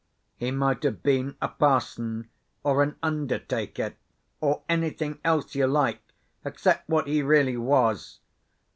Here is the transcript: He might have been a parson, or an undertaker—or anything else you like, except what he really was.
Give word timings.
He 0.35 0.49
might 0.49 0.81
have 0.81 1.03
been 1.03 1.35
a 1.43 1.47
parson, 1.47 2.27
or 2.63 2.81
an 2.81 2.95
undertaker—or 3.03 4.63
anything 4.67 5.19
else 5.23 5.53
you 5.53 5.67
like, 5.67 6.01
except 6.43 6.89
what 6.89 7.05
he 7.05 7.21
really 7.21 7.55
was. 7.55 8.17